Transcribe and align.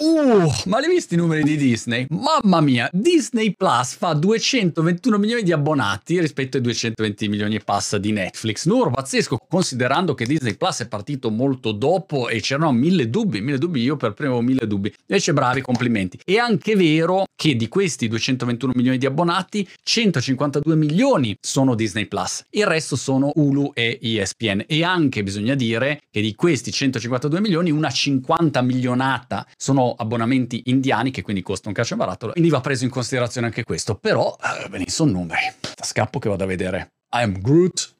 Ooh. 0.00 0.37
Uh, 0.48 0.52
ma 0.64 0.78
li 0.78 0.86
hai 0.86 0.94
visti 0.94 1.12
i 1.12 1.18
numeri 1.18 1.42
di 1.42 1.58
Disney? 1.58 2.06
Mamma 2.08 2.62
mia, 2.62 2.88
Disney 2.90 3.52
Plus 3.54 3.96
fa 3.96 4.14
221 4.14 5.18
milioni 5.18 5.42
di 5.42 5.52
abbonati 5.52 6.18
rispetto 6.18 6.56
ai 6.56 6.62
220 6.62 7.28
milioni 7.28 7.56
e 7.56 7.60
passa 7.60 7.98
di 7.98 8.12
Netflix. 8.12 8.64
Numero 8.64 8.88
pazzesco, 8.88 9.36
considerando 9.46 10.14
che 10.14 10.24
Disney 10.24 10.56
Plus 10.56 10.80
è 10.80 10.88
partito 10.88 11.30
molto 11.30 11.72
dopo 11.72 12.30
e 12.30 12.40
c'erano 12.40 12.72
mille 12.72 13.10
dubbi, 13.10 13.42
mille 13.42 13.58
dubbi, 13.58 13.82
io 13.82 13.96
per 13.96 14.14
primo 14.14 14.40
mille 14.40 14.66
dubbi. 14.66 14.90
Invece 15.06 15.34
bravi, 15.34 15.60
complimenti. 15.60 16.18
È 16.24 16.36
anche 16.36 16.74
vero 16.76 17.26
che 17.36 17.54
di 17.54 17.68
questi 17.68 18.08
221 18.08 18.72
milioni 18.74 18.96
di 18.96 19.04
abbonati, 19.04 19.68
152 19.82 20.74
milioni 20.76 21.36
sono 21.42 21.74
Disney 21.74 22.06
Plus, 22.06 22.42
il 22.50 22.64
resto 22.64 22.96
sono 22.96 23.32
Hulu 23.34 23.72
e 23.74 23.98
ESPN. 24.00 24.64
E 24.66 24.82
anche 24.82 25.22
bisogna 25.22 25.54
dire 25.54 26.00
che 26.10 26.22
di 26.22 26.34
questi 26.34 26.72
152 26.72 27.38
milioni, 27.38 27.70
una 27.70 27.90
50 27.90 28.62
milionata 28.62 29.46
sono 29.54 29.94
abbonamenti 29.94 30.36
indiani 30.64 31.10
che 31.10 31.22
quindi 31.22 31.42
costano 31.42 31.70
un 31.70 31.74
calcio 31.74 31.96
barattolo, 31.96 32.32
quindi 32.32 32.50
va 32.50 32.60
preso 32.60 32.84
in 32.84 32.90
considerazione 32.90 33.46
anche 33.46 33.64
questo, 33.64 33.96
però 33.96 34.36
eh, 34.40 34.68
bene, 34.68 34.88
sono 34.88 35.12
numeri. 35.12 35.46
Da 35.60 35.84
scappo 35.84 36.18
che 36.18 36.28
vado 36.28 36.44
a 36.44 36.46
vedere. 36.46 36.92
I 37.12 37.22
am 37.22 37.40
Groot. 37.40 37.96